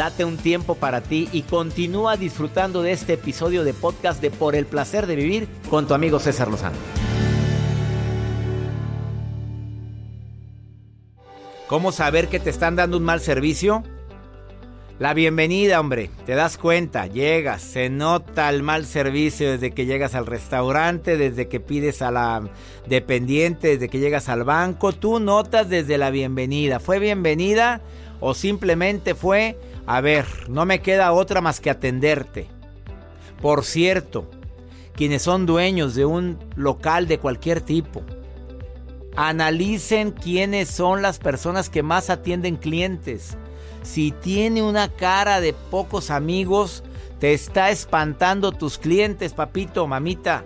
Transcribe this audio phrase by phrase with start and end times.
[0.00, 4.56] Date un tiempo para ti y continúa disfrutando de este episodio de podcast de Por
[4.56, 6.78] el placer de vivir con tu amigo César Lozano.
[11.66, 13.84] ¿Cómo saber que te están dando un mal servicio?
[14.98, 16.08] La bienvenida, hombre.
[16.24, 21.48] Te das cuenta, llegas, se nota el mal servicio desde que llegas al restaurante, desde
[21.48, 22.48] que pides a la
[22.86, 24.92] dependiente, desde que llegas al banco.
[24.92, 26.80] Tú notas desde la bienvenida.
[26.80, 27.82] ¿Fue bienvenida
[28.20, 32.46] o simplemente fue, a ver, no me queda otra más que atenderte?
[33.40, 34.30] Por cierto,
[34.94, 38.02] quienes son dueños de un local de cualquier tipo,
[39.16, 43.36] analicen quiénes son las personas que más atienden clientes.
[43.82, 46.84] Si tiene una cara de pocos amigos,
[47.18, 50.44] te está espantando tus clientes, papito, mamita.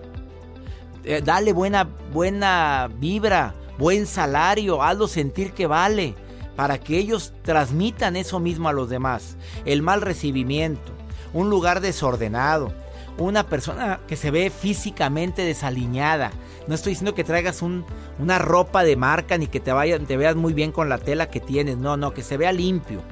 [1.05, 6.15] Eh, dale buena, buena vibra, buen salario, hazlo sentir que vale,
[6.57, 9.37] para que ellos transmitan eso mismo a los demás.
[9.65, 10.93] El mal recibimiento,
[11.33, 12.73] un lugar desordenado,
[13.19, 16.33] una persona que se ve físicamente desaliñada.
[16.67, 17.85] No estoy diciendo que traigas un,
[18.19, 21.31] una ropa de marca ni que te, vaya, te veas muy bien con la tela
[21.31, 21.77] que tienes.
[21.77, 23.03] No, no, que se vea limpio.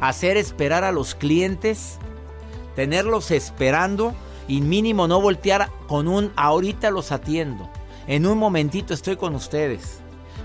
[0.00, 1.98] Hacer esperar a los clientes,
[2.74, 4.14] tenerlos esperando
[4.48, 7.70] y mínimo no voltear con un ahorita los atiendo.
[8.06, 10.00] En un momentito estoy con ustedes.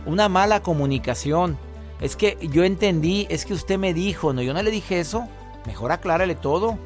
[0.06, 1.58] Una mala comunicación.
[2.02, 5.28] Es que yo entendí, es que usted me dijo, no, yo no le dije eso.
[5.66, 6.78] Mejor aclárale todo.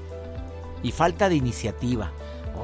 [0.83, 2.11] Y falta de iniciativa.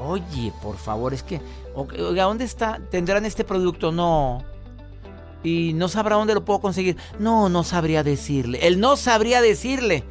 [0.06, 1.40] Oye, por favor, es que,
[1.74, 2.80] oiga, ¿dónde está?
[2.90, 3.92] ¿Tendrán este producto?
[3.92, 4.44] No.
[5.42, 6.96] Y no sabrá dónde lo puedo conseguir.
[7.18, 8.66] No, no sabría decirle.
[8.66, 10.04] Él no sabría decirle.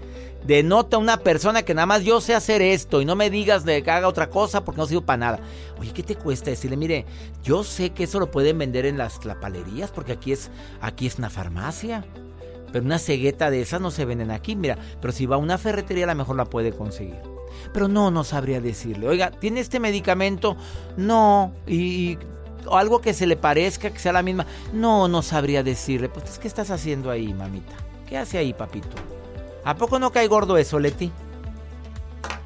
[0.46, 3.84] Denota una persona que nada más yo sé hacer esto y no me digas de
[3.84, 5.40] que haga otra cosa porque no sirve para nada.
[5.78, 6.78] Oye, ¿qué te cuesta decirle?
[6.78, 7.06] Mire,
[7.44, 10.50] yo sé que eso lo pueden vender en las lapalerías porque aquí es,
[10.80, 12.06] aquí es una farmacia.
[12.72, 14.78] Pero una cegueta de esas no se venden aquí, mira.
[15.02, 17.22] Pero si va a una ferretería a lo mejor la puede conseguir.
[17.74, 19.08] Pero no, no sabría decirle.
[19.08, 20.58] Oiga, ¿tiene este medicamento?
[20.96, 21.54] No.
[21.66, 22.20] Y, y
[22.66, 24.46] o algo que se le parezca, que sea la misma.
[24.74, 26.10] No, no sabría decirle.
[26.10, 27.74] Pues, ¿qué estás haciendo ahí, mamita?
[28.08, 28.96] ¿Qué hace ahí, papito?
[29.64, 31.12] ¿A poco no cae gordo eso, Leti?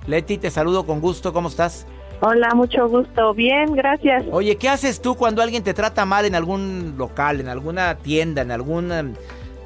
[0.08, 1.34] Leti, te saludo con gusto.
[1.34, 1.86] ¿Cómo estás?
[2.22, 3.34] Hola, mucho gusto.
[3.34, 4.26] Bien, gracias.
[4.32, 8.44] Oye, ¿qué haces tú cuando alguien te trata mal en algún local, en alguna tienda,
[8.44, 9.16] en algún,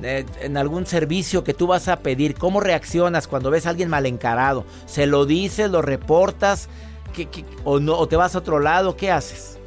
[0.04, 2.36] eh, en algún servicio que tú vas a pedir?
[2.36, 4.66] ¿Cómo reaccionas cuando ves a alguien mal encarado?
[4.86, 6.70] ¿Se lo dices, lo reportas?
[7.14, 8.98] ¿Qué, qué, o, no, ¿O te vas a otro lado?
[8.98, 9.60] ¿Qué haces?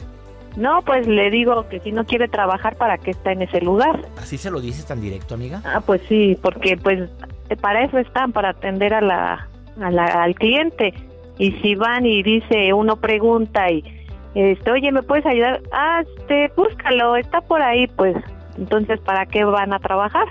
[0.56, 4.00] No, pues le digo que si no quiere trabajar, ¿para qué está en ese lugar?
[4.20, 5.62] ¿Así se lo dices tan directo, amiga?
[5.64, 7.08] Ah, pues sí, porque pues
[7.60, 9.48] para eso están, para atender a la,
[9.80, 10.94] a la, al cliente.
[11.38, 13.84] Y si van y dice, uno pregunta y,
[14.34, 15.62] este, oye, ¿me puedes ayudar?
[15.72, 18.16] Ah, este, búscalo, está por ahí, pues.
[18.58, 20.26] Entonces, ¿para qué van a trabajar?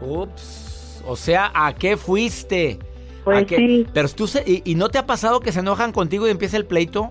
[0.00, 2.78] Ups, o sea, ¿a qué fuiste?
[3.24, 3.56] Pues ¿A qué?
[3.56, 3.86] sí.
[3.92, 6.56] Pero tú se, y, ¿y no te ha pasado que se enojan contigo y empieza
[6.56, 7.10] el pleito?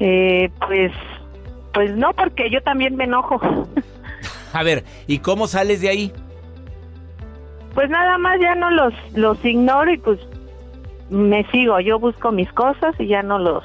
[0.00, 0.92] Eh, pues,
[1.72, 3.40] pues no, porque yo también me enojo.
[4.52, 6.12] A ver, ¿y cómo sales de ahí?
[7.74, 10.18] Pues nada más ya no los, los ignoro y pues
[11.10, 11.78] me sigo.
[11.80, 13.64] Yo busco mis cosas y ya no los,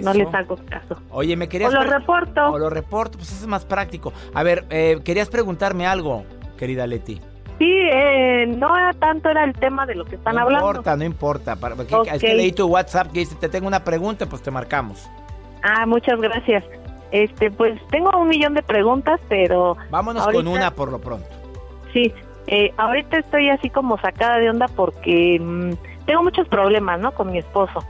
[0.00, 0.96] no les hago caso.
[1.10, 1.70] Oye, me querías...
[1.72, 2.46] O lo reporto.
[2.50, 4.12] O lo reporto, pues eso es más práctico.
[4.34, 6.24] A ver, eh, querías preguntarme algo,
[6.58, 7.20] querida Leti.
[7.58, 10.64] Sí, eh, no importa tanto era el tema de lo que están no hablando.
[10.64, 11.56] No importa, no importa.
[11.56, 12.08] Para, Es Ok.
[12.20, 15.08] que leí tu WhatsApp que dice, te tengo una pregunta, pues te marcamos.
[15.62, 16.64] Ah, muchas gracias.
[17.12, 21.28] Este, pues tengo un millón de preguntas, pero Vámonos ahorita- con una por lo pronto.
[21.92, 22.12] Sí,
[22.48, 25.70] eh, ahorita estoy así como sacada de onda porque mm,
[26.06, 27.12] tengo muchos problemas, ¿no?
[27.12, 27.84] Con mi esposo.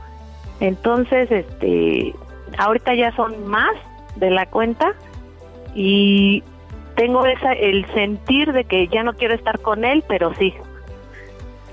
[0.59, 2.15] Entonces, este,
[2.57, 3.75] ahorita ya son más
[4.15, 4.93] de la cuenta
[5.73, 6.43] y
[6.95, 10.53] tengo esa el sentir de que ya no quiero estar con él, pero sí.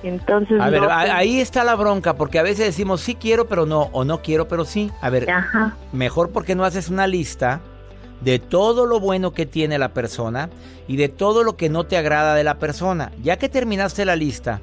[0.03, 0.95] Entonces, A ver, no sé.
[0.95, 4.49] ahí está la bronca, porque a veces decimos sí quiero, pero no, o no quiero,
[4.49, 4.91] pero sí.
[5.01, 5.77] A ver, Ajá.
[5.93, 7.61] mejor porque no haces una lista
[8.21, 10.51] de todo lo bueno que tiene la persona
[10.89, 13.13] y de todo lo que no te agrada de la persona.
[13.23, 14.61] Ya que terminaste la lista,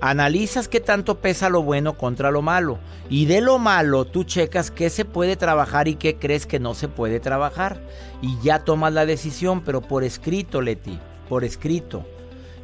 [0.00, 2.78] analizas qué tanto pesa lo bueno contra lo malo.
[3.08, 6.74] Y de lo malo tú checas qué se puede trabajar y qué crees que no
[6.74, 7.80] se puede trabajar.
[8.22, 10.98] Y ya tomas la decisión, pero por escrito, Leti,
[11.28, 12.04] por escrito.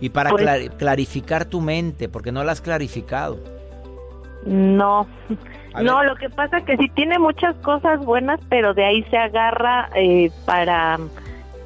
[0.00, 3.39] Y para clar- clarificar tu mente, porque no la has clarificado.
[4.44, 5.06] No.
[5.82, 9.91] No, lo que pasa que sí tiene muchas cosas buenas, pero de ahí se agarra
[9.94, 10.99] eh, para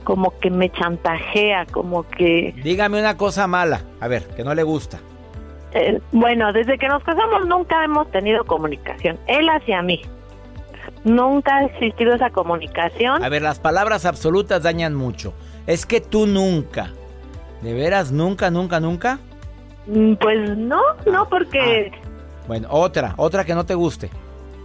[0.03, 4.65] como que me chantajea, como que Dígame una cosa mala, a ver, que no le
[4.65, 4.99] gusta.
[5.73, 10.03] Eh, bueno, desde que nos casamos nunca hemos tenido comunicación, él hacia mí.
[11.05, 13.23] Nunca ha existido esa comunicación.
[13.25, 15.33] A ver, las palabras absolutas dañan mucho.
[15.67, 16.91] Es que tú nunca.
[17.63, 19.19] ¿De veras nunca, nunca, nunca?
[19.87, 20.81] Mm, Pues no,
[21.11, 21.91] no porque
[22.49, 24.11] Bueno, otra, otra que no te guste.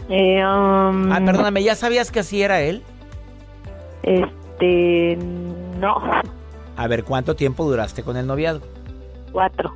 [0.10, 2.84] eh, um, Ah, perdóname, ¿ya sabías que así era él?
[4.04, 5.18] este
[5.80, 5.96] no,
[6.78, 8.66] A ver, ¿cuánto tiempo duraste con el noviazgo?
[9.32, 9.74] cuatro,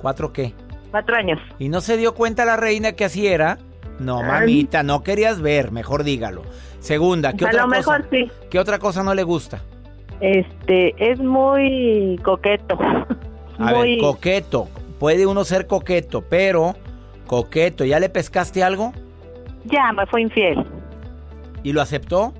[0.00, 0.54] ¿Cuatro qué?
[0.90, 1.38] Cuatro años.
[1.58, 3.58] ¿Y no se dio cuenta la reina que así era?
[3.98, 6.42] No, mamita, no querías ver, mejor dígalo.
[6.80, 7.76] Segunda, ¿qué A otra lo cosa?
[7.78, 8.30] mejor sí.
[8.50, 9.62] ¿Qué otra cosa no le gusta?
[10.20, 12.78] Este es muy coqueto.
[13.58, 14.68] A muy ver, coqueto.
[14.98, 16.74] Puede uno ser coqueto, pero
[17.26, 18.92] coqueto, ¿ya le pescaste algo?
[19.66, 20.64] ya me fue infiel.
[21.62, 22.32] ¿Y lo aceptó?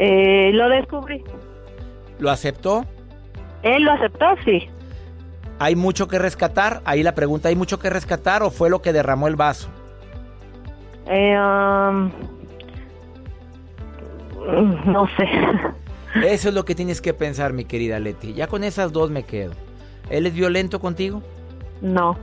[0.00, 1.22] Eh, lo descubrí.
[2.18, 2.84] ¿Lo aceptó?
[3.62, 4.68] Él lo aceptó, sí.
[5.58, 6.82] ¿Hay mucho que rescatar?
[6.84, 9.68] Ahí la pregunta, ¿hay mucho que rescatar o fue lo que derramó el vaso?
[11.06, 12.10] Eh, um,
[14.86, 15.28] no sé.
[16.26, 18.34] Eso es lo que tienes que pensar, mi querida Leti.
[18.34, 19.52] Ya con esas dos me quedo.
[20.10, 21.22] ¿Él es violento contigo?
[21.80, 22.16] No.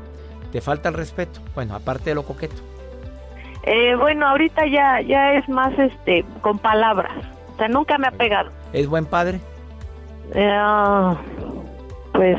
[0.52, 1.42] ¿Te falta el respeto?
[1.54, 2.56] Bueno, aparte de lo coqueto.
[3.64, 7.12] Eh, bueno, ahorita ya ya es más este con palabras.
[7.54, 8.52] O sea, nunca me ha pegado.
[8.74, 9.40] ¿Es buen padre?
[10.34, 11.16] Eh, ah,
[12.14, 12.38] pues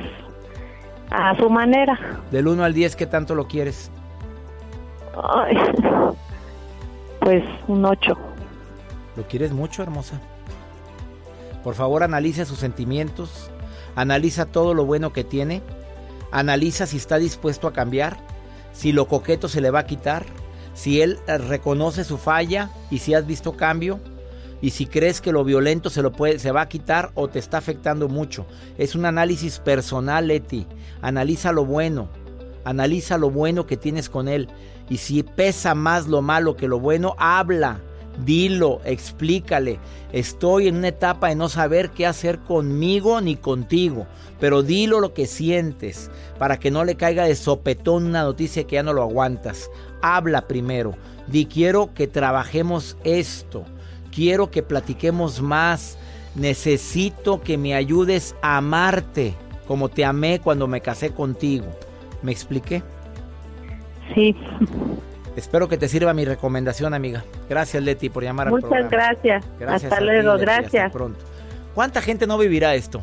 [1.11, 1.99] a su manera.
[2.31, 3.91] Del 1 al 10, ¿qué tanto lo quieres?
[5.23, 5.57] Ay,
[7.21, 8.17] pues un ocho.
[9.17, 10.21] ¿Lo quieres mucho, hermosa?
[11.65, 13.51] Por favor, analiza sus sentimientos,
[13.95, 15.63] analiza todo lo bueno que tiene,
[16.31, 18.19] analiza si está dispuesto a cambiar,
[18.73, 20.25] si lo coqueto se le va a quitar,
[20.75, 24.01] si él eh, reconoce su falla y si has visto cambio,
[24.61, 27.39] y si crees que lo violento se lo puede, se va a quitar o te
[27.39, 28.47] está afectando mucho.
[28.79, 30.67] Es un análisis personal, Leti.
[31.03, 32.09] Analiza lo bueno,
[32.65, 34.49] analiza lo bueno que tienes con él.
[34.89, 37.81] Y si pesa más lo malo que lo bueno, habla.
[38.25, 39.79] Dilo, explícale.
[40.11, 44.07] Estoy en una etapa de no saber qué hacer conmigo ni contigo.
[44.41, 48.77] Pero dilo lo que sientes para que no le caiga de sopetón una noticia que
[48.77, 49.71] ya no lo aguantas.
[50.01, 50.95] Habla primero.
[51.27, 53.65] Di quiero que trabajemos esto.
[54.17, 55.99] Quiero que platiquemos más.
[56.35, 59.35] Necesito que me ayudes a amarte
[59.69, 61.67] como te amé cuando me casé contigo.
[62.23, 62.83] ¿Me expliqué?
[64.15, 64.35] Sí.
[65.37, 67.25] Espero que te sirva mi recomendación, amiga.
[67.49, 68.91] Gracias, Leti, por llamar al Muchas programa.
[68.91, 69.45] gracias.
[69.61, 70.93] Gracias Hasta ti, luego, Leti, hasta gracias.
[70.93, 71.21] pronto.
[71.75, 73.03] ¿Cuánta gente no vivirá esto?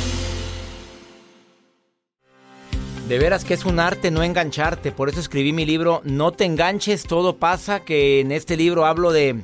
[3.11, 6.45] De veras que es un arte no engancharte, por eso escribí mi libro No te
[6.45, 9.35] enganches, todo pasa, que en este libro hablo de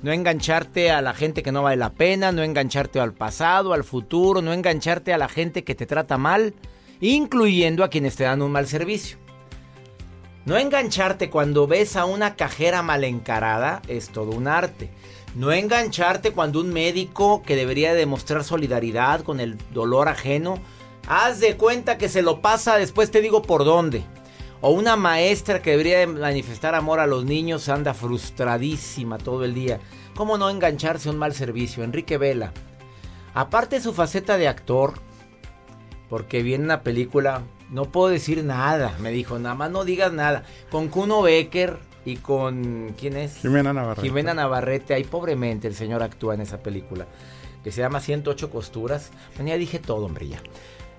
[0.00, 3.82] no engancharte a la gente que no vale la pena, no engancharte al pasado, al
[3.82, 6.54] futuro, no engancharte a la gente que te trata mal,
[7.00, 9.18] incluyendo a quienes te dan un mal servicio.
[10.44, 14.88] No engancharte cuando ves a una cajera mal encarada es todo un arte.
[15.34, 20.60] No engancharte cuando un médico que debería demostrar solidaridad con el dolor ajeno,
[21.06, 24.04] haz de cuenta que se lo pasa, después te digo por dónde.
[24.60, 29.80] O una maestra que debería manifestar amor a los niños anda frustradísima todo el día.
[30.14, 31.82] ¿Cómo no engancharse a un mal servicio?
[31.82, 32.52] Enrique Vela.
[33.32, 34.94] Aparte de su faceta de actor,
[36.10, 40.44] porque viene una película, no puedo decir nada, me dijo, nada más no digas nada.
[40.70, 43.36] Con Kuno Becker y con, ¿quién es?
[43.36, 44.08] Jimena Navarrete.
[44.08, 47.06] Jimena Navarrete, ahí pobremente el señor actúa en esa película,
[47.62, 49.10] que se llama 108 costuras.
[49.36, 50.42] Bueno, ya dije todo, hombre, ya.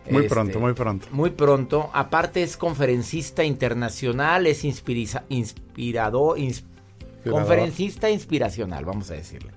[0.09, 1.07] Muy Este, pronto, muy pronto.
[1.11, 1.89] Muy pronto.
[1.93, 6.63] Aparte es conferencista internacional, es inspiriza- inspirador, ins-
[7.29, 9.51] conferencista inspiracional, vamos a decirle.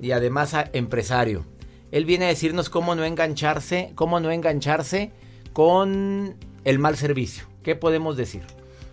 [0.00, 1.44] Y además a- empresario.
[1.90, 5.10] Él viene a decirnos cómo no engancharse, cómo no engancharse
[5.52, 7.44] con el mal servicio.
[7.62, 8.42] ¿Qué podemos decir?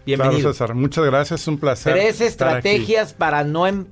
[0.06, 0.40] Bienvenido.
[0.40, 1.94] Claro, César, muchas gracias, es un placer.
[1.94, 2.58] Tres estar aquí.
[2.68, 3.86] estrategias para no em-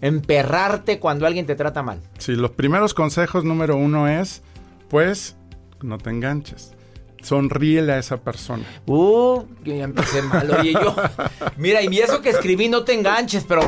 [0.00, 2.00] emperrarte cuando alguien te trata mal.
[2.18, 4.42] Sí, los primeros consejos número uno es,
[4.88, 5.36] pues,
[5.84, 6.72] no te enganches.
[7.22, 8.64] Sonríele a esa persona.
[8.86, 10.50] Uh, que ya empecé mal.
[10.50, 10.94] Oye, yo.
[11.56, 13.62] Mira, y eso que escribí, no te enganches, pero.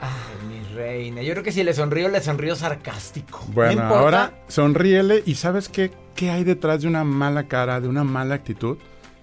[0.00, 1.22] Ay, mi reina.
[1.22, 3.44] Yo creo que si le sonrío, le sonrío sarcástico.
[3.54, 5.90] Bueno, no ahora sonríele y ¿sabes qué?
[6.14, 8.76] ¿Qué hay detrás de una mala cara, de una mala actitud?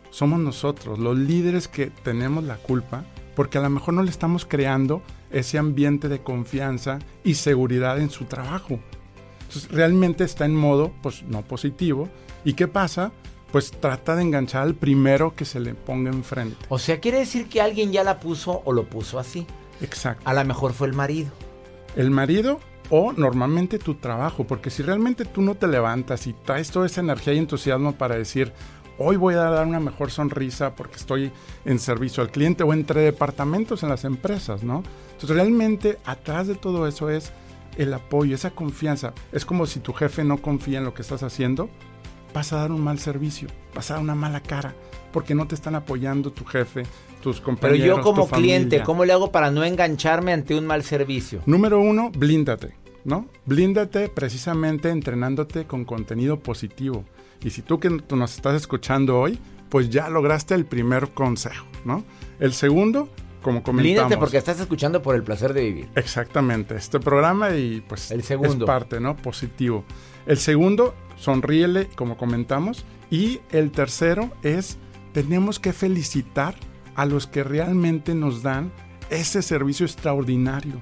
[0.10, 3.04] Somos nosotros, los líderes que tenemos la culpa,
[3.36, 8.10] porque a lo mejor no le estamos creando ese ambiente de confianza y seguridad en
[8.10, 8.80] su trabajo.
[9.48, 12.10] Entonces, realmente está en modo, pues, no positivo.
[12.44, 13.12] ¿Y qué pasa?
[13.52, 16.58] Pues trata de enganchar al primero que se le ponga enfrente.
[16.70, 19.48] O sea, quiere decir que alguien ya la puso o lo puso así.
[19.82, 20.22] Exacto.
[20.26, 21.32] A lo mejor fue el marido.
[21.96, 26.72] el marido o normalmente tu trabajo, porque si realmente tú no te levantas y traes
[26.72, 28.54] toda esa energía y entusiasmo para decir,
[28.98, 31.32] hoy voy a dar una mejor sonrisa porque estoy
[31.66, 34.84] en servicio al cliente o entre departamentos en las empresas, ¿no?
[35.14, 37.32] Entonces realmente atrás de todo eso es
[37.78, 39.14] el apoyo, esa confianza.
[39.32, 41.70] Es como si tu jefe no confía en lo que estás haciendo,
[42.34, 44.76] vas a dar un mal servicio, vas a dar una mala cara,
[45.12, 46.84] porque no te están apoyando tu jefe,
[47.22, 47.98] tus Pero compañeros.
[47.98, 48.84] yo como tu cliente.
[48.84, 51.42] ¿cómo le hago para no engancharme ante un mal servicio?
[51.46, 53.28] Número uno, blíndate, ¿no?
[53.46, 57.06] Blíndate precisamente entrenándote con contenido positivo.
[57.44, 62.04] Y si tú que nos estás escuchando hoy, pues ya lograste el primer consejo, ¿no?
[62.40, 63.10] El segundo,
[63.42, 63.84] como comentamos.
[63.84, 65.90] Blíndate porque estás escuchando por el placer de vivir.
[65.96, 68.66] Exactamente, este programa y pues El segundo.
[68.66, 69.16] es parte, ¿no?
[69.16, 69.84] Positivo.
[70.26, 72.86] El segundo, sonríele, como comentamos.
[73.10, 74.78] Y el tercero es,
[75.14, 76.56] tenemos que felicitar
[76.96, 78.72] a los que realmente nos dan
[79.10, 80.82] ese servicio extraordinario.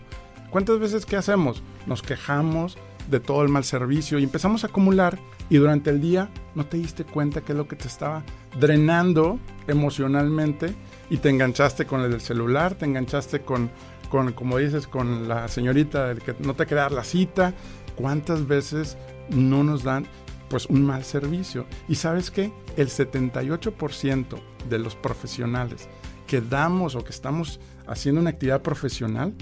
[0.50, 1.62] ¿Cuántas veces qué hacemos?
[1.86, 2.78] Nos quejamos
[3.10, 5.20] de todo el mal servicio y empezamos a acumular
[5.50, 8.24] y durante el día no te diste cuenta que es lo que te estaba
[8.60, 10.74] drenando emocionalmente
[11.10, 13.70] y te enganchaste con el del celular, te enganchaste con,
[14.10, 17.54] con como dices, con la señorita del que no te quería dar la cita.
[17.96, 18.98] ¿Cuántas veces
[19.30, 20.06] no nos dan
[20.50, 21.66] pues un mal servicio?
[21.88, 22.52] Y sabes qué?
[22.76, 25.88] El 78% de los profesionales
[26.28, 29.34] que damos o que estamos haciendo una actividad profesional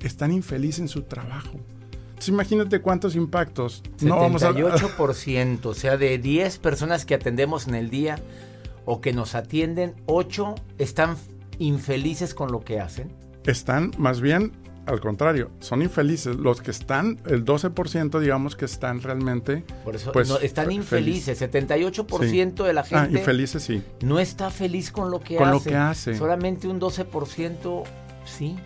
[0.00, 1.58] están infelices en su trabajo.
[2.08, 3.82] Entonces imagínate cuántos impactos.
[4.00, 8.18] No vamos a 78%, o sea, de 10 personas que atendemos en el día
[8.90, 11.16] o que nos atienden, 8 están
[11.58, 13.12] infelices con lo que hacen.
[13.44, 14.52] están más bien
[14.86, 16.34] al contrario, son infelices.
[16.36, 19.62] Los que están, el 12% digamos que están realmente...
[19.84, 21.38] Por eso pues, no, están fe- infelices.
[21.42, 22.64] 78% Sí.
[22.64, 23.82] de la Ah, gente infelices sí.
[24.00, 25.54] no está feliz con lo que Con hace.
[25.54, 26.16] lo que hace.
[26.16, 27.82] Solamente un 12%
[28.24, 28.56] sí.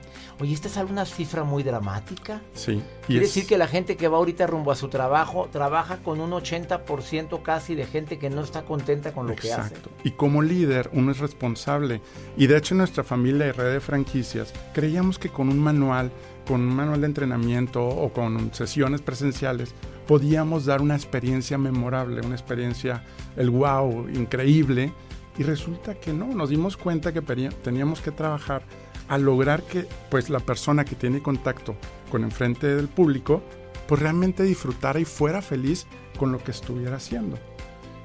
[0.42, 2.40] Oye, ¿esta es alguna cifra muy dramática?
[2.52, 2.82] Sí.
[3.06, 6.20] Quiere es- decir que la gente que va ahorita rumbo a su trabajo trabaja con
[6.20, 9.68] un 80% casi de gente que no está contenta con lo que hace.
[9.68, 9.90] Exacto.
[10.02, 12.00] Y como líder, uno es responsable.
[12.37, 16.11] Y de hecho, en nuestra familia y red de franquicias, creíamos que con un manual,
[16.44, 19.76] con un manual de entrenamiento o con sesiones presenciales,
[20.08, 23.04] podíamos dar una experiencia memorable, una experiencia,
[23.37, 24.92] el wow, increíble.
[25.38, 27.22] Y resulta que no, nos dimos cuenta que
[27.62, 28.64] teníamos que trabajar
[29.09, 31.76] a lograr que pues la persona que tiene contacto
[32.11, 33.42] con enfrente del público
[33.87, 35.87] pues realmente disfrutara y fuera feliz
[36.18, 37.38] con lo que estuviera haciendo.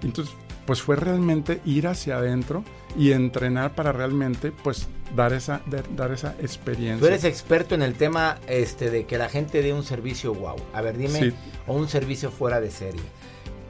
[0.02, 0.34] Entonces,
[0.66, 2.64] pues fue realmente ir hacia adentro
[2.98, 5.62] y entrenar para realmente pues dar esa
[5.96, 7.00] dar esa experiencia.
[7.00, 10.58] Tú eres experto en el tema este de que la gente dé un servicio wow.
[10.74, 11.34] A ver, dime, Sí.
[11.68, 13.02] o un servicio fuera de serie.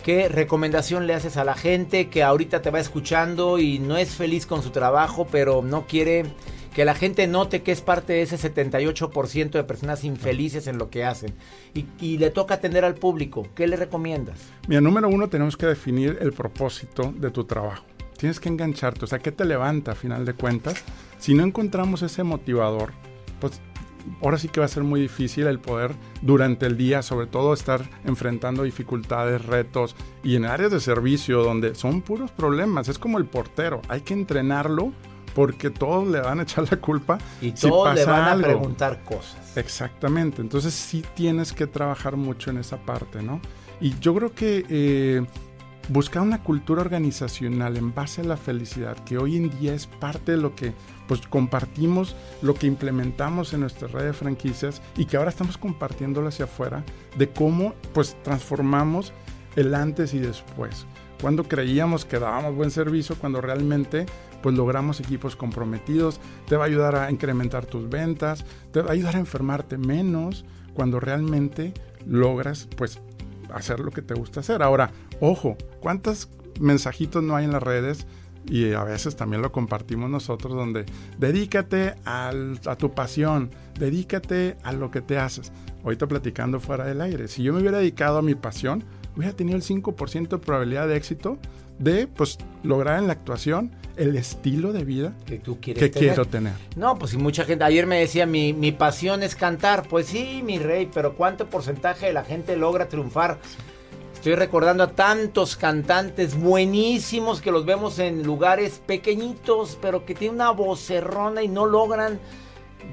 [0.04, 4.12] ¿Qué recomendación le haces a la gente que ahorita te va escuchando y no es
[4.16, 6.24] feliz con su trabajo, pero no quiere
[6.74, 10.90] que la gente note que es parte de ese 78% de personas infelices en lo
[10.90, 11.34] que hacen
[11.74, 13.48] y, y, le toca atender al público.
[13.56, 14.40] ¿Qué le recomiendas?
[14.68, 17.86] Mira, número uno, tenemos que definir el propósito de tu trabajo.
[18.18, 20.84] Tienes que engancharte, o sea, ¿qué te levanta a final de cuentas?
[21.20, 22.92] Si no encontramos ese motivador,
[23.40, 23.62] pues
[24.22, 27.54] ahora sí que va a ser muy difícil el poder durante el día, sobre todo
[27.54, 32.90] estar enfrentando dificultades, retos y en áreas de servicio donde son puros problemas.
[32.90, 34.94] Es como el portero, hay que entrenarlo
[35.38, 37.20] porque todos le van a echar la culpa.
[37.42, 39.56] Y todos le van a preguntar cosas.
[39.56, 43.40] Exactamente, entonces sí tienes que trabajar mucho en esa parte, ¿no?
[43.80, 45.24] Y yo creo que eh,
[45.90, 50.32] buscar una cultura organizacional en base a la felicidad, que hoy en día es parte
[50.32, 50.74] de lo que
[51.08, 56.30] pues compartimos, lo que implementamos en nuestra red de franquicias y que ahora estamos compartiéndolo
[56.30, 56.84] hacia afuera,
[57.16, 59.14] de cómo pues transformamos
[59.56, 60.88] el antes y después.
[61.22, 64.08] Cuando creíamos que dábamos buen servicio, cuando realmente
[64.42, 68.94] pues logramos equipos comprometidos, te va a ayudar a incrementar tus ventas, te va a
[68.94, 70.46] ayudar a enfermarte menos,
[70.78, 71.74] cuando realmente
[72.06, 73.00] logras pues
[73.52, 74.62] hacer lo que te gusta hacer.
[74.62, 76.30] Ahora, ojo, ¿cuántos
[76.60, 78.06] mensajitos no hay en las redes?
[78.46, 80.86] Y a veces también lo compartimos nosotros donde
[81.18, 82.32] dedícate a
[82.78, 85.52] tu pasión, dedícate a lo que te haces.
[85.84, 88.84] Ahorita platicando fuera del aire, si yo me hubiera dedicado a mi pasión,
[89.16, 91.40] hubiera tenido el 5% de probabilidad de éxito
[91.80, 96.26] de pues lograr en la actuación el estilo de vida que tú quieres que quiero
[96.26, 96.54] tener.
[96.76, 100.42] No, pues si mucha gente, ayer me decía, mi, mi pasión es cantar, pues sí,
[100.44, 103.40] mi rey, pero ¿cuánto porcentaje de la gente logra triunfar?
[104.14, 110.36] Estoy recordando a tantos cantantes buenísimos que los vemos en lugares pequeñitos, pero que tienen
[110.36, 112.20] una vocerrona y no logran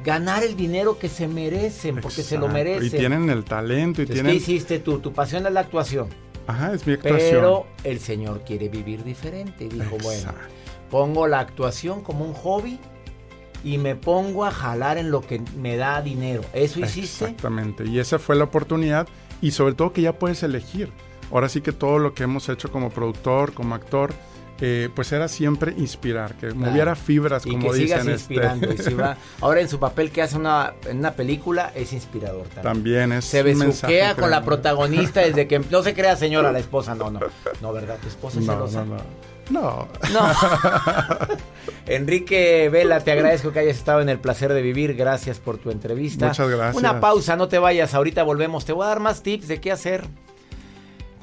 [0.04, 2.86] ganar el dinero que se merecen, porque se lo merecen.
[2.86, 4.26] Y tienen el talento y tienen...
[4.26, 4.98] ¿Qué hiciste tú?
[4.98, 6.08] Tu pasión es la actuación.
[6.46, 7.30] Ajá, es mi actuación.
[7.30, 9.68] Pero el Señor quiere vivir diferente.
[9.68, 10.32] Dijo, bueno,
[10.90, 12.78] pongo la actuación como un hobby
[13.64, 16.42] y me pongo a jalar en lo que me da dinero.
[16.52, 17.24] ¿Eso hiciste?
[17.24, 17.84] Exactamente.
[17.86, 19.08] Y esa fue la oportunidad.
[19.40, 20.90] Y sobre todo que ya puedes elegir.
[21.32, 24.12] Ahora sí que todo lo que hemos hecho como productor, como actor,
[24.60, 28.02] eh, pues era siempre inspirar, que moviera fibras, como que dicen.
[28.02, 28.34] Sigas este.
[28.34, 29.16] inspirando.
[29.40, 32.62] ahora en su papel que hace una, en una película es inspirador también.
[32.62, 33.24] También es.
[33.24, 37.20] Se besuquea con la protagonista desde que no se crea señora la esposa, no, no.
[37.60, 37.98] No, ¿verdad?
[38.00, 38.84] Tu esposa es no, celosa.
[38.84, 39.02] No, no.
[39.50, 39.88] No.
[41.86, 44.94] Enrique Vela, te agradezco que hayas estado en el placer de vivir.
[44.94, 46.28] Gracias por tu entrevista.
[46.28, 46.76] Muchas gracias.
[46.76, 47.94] Una pausa, no te vayas.
[47.94, 48.64] Ahorita volvemos.
[48.64, 50.08] Te voy a dar más tips de qué hacer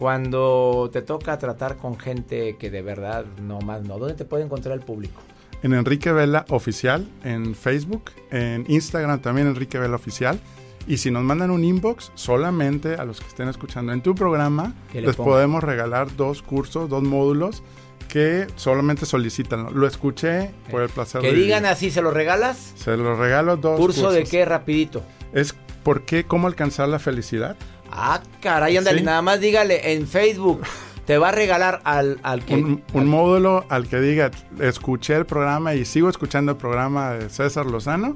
[0.01, 3.99] cuando te toca tratar con gente que de verdad no más no.
[3.99, 5.21] ¿Dónde te puede encontrar el público?
[5.61, 10.39] En Enrique Vela Oficial, en Facebook, en Instagram también Enrique Vela Oficial.
[10.87, 14.73] Y si nos mandan un inbox, solamente a los que estén escuchando en tu programa,
[14.91, 17.61] les podemos regalar dos cursos, dos módulos
[18.07, 19.67] que solamente solicitan.
[19.71, 22.73] Lo escuché por el placer que digan así, ¿se los regalas?
[22.75, 23.79] Se los regalo dos.
[23.79, 25.03] ¿Curso de qué, rapidito?
[25.31, 26.23] Es ¿por qué?
[26.23, 27.55] ¿Cómo alcanzar la felicidad?
[27.91, 30.61] Ah, caray, ándale, nada más dígale en Facebook.
[31.05, 32.55] Te va a regalar al, al que...
[32.55, 37.65] Un, módulo al que diga, escuché el programa y sigo escuchando el programa de César
[37.65, 38.15] Lozano.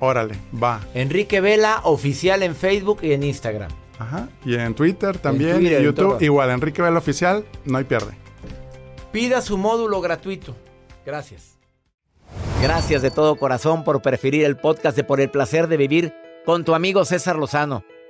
[0.00, 0.80] Órale, va.
[0.94, 3.70] Enrique Vela, oficial en Facebook y en Instagram.
[3.98, 4.28] Ajá.
[4.44, 6.20] Y en Twitter también, en y YouTube.
[6.22, 8.12] Igual, Enrique Vela Oficial, no hay pierde.
[9.12, 10.56] Pida su módulo gratuito.
[11.04, 11.58] Gracias.
[12.62, 16.64] Gracias de todo corazón por preferir el podcast de Por el Placer de Vivir con
[16.64, 17.84] tu amigo César Lozano.